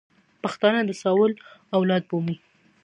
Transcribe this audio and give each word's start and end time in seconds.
پښتانه 0.43 0.79
د 0.85 0.91
ساول 1.01 1.31
اولاد 1.77 2.03
بولي. 2.09 2.35